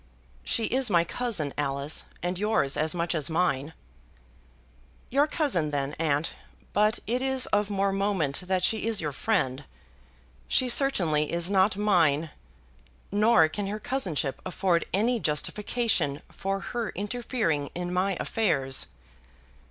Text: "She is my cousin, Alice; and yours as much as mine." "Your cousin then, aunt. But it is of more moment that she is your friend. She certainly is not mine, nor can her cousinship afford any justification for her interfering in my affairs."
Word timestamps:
"She 0.43 0.63
is 0.63 0.89
my 0.89 1.03
cousin, 1.03 1.53
Alice; 1.59 2.05
and 2.23 2.39
yours 2.39 2.75
as 2.75 2.95
much 2.95 3.13
as 3.13 3.29
mine." 3.29 3.71
"Your 5.11 5.27
cousin 5.27 5.69
then, 5.69 5.93
aunt. 5.99 6.33
But 6.73 6.97
it 7.05 7.21
is 7.21 7.45
of 7.53 7.69
more 7.69 7.91
moment 7.93 8.39
that 8.47 8.63
she 8.63 8.87
is 8.87 8.99
your 8.99 9.11
friend. 9.11 9.63
She 10.47 10.69
certainly 10.69 11.31
is 11.31 11.51
not 11.51 11.77
mine, 11.77 12.31
nor 13.11 13.47
can 13.47 13.67
her 13.67 13.79
cousinship 13.79 14.41
afford 14.43 14.85
any 14.91 15.19
justification 15.19 16.23
for 16.31 16.59
her 16.61 16.89
interfering 16.89 17.69
in 17.75 17.93
my 17.93 18.17
affairs." 18.19 18.87